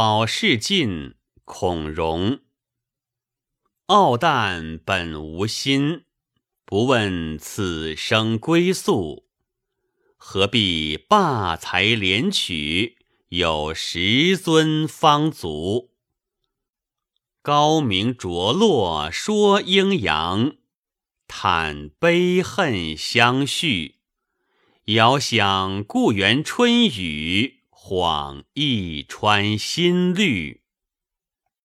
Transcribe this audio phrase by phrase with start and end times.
[0.00, 2.38] 好事尽恐荣。
[3.86, 6.04] 傲诞本无心，
[6.64, 9.26] 不问此生归宿。
[10.16, 12.98] 何必霸才连取，
[13.30, 15.90] 有十尊方足。
[17.42, 20.58] 高明着落说阴阳，
[21.26, 23.96] 叹悲恨相续。
[24.84, 27.57] 遥想故园春雨，
[27.88, 30.60] 恍一川新绿。